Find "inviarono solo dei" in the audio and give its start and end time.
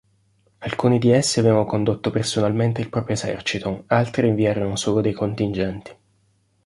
4.29-5.13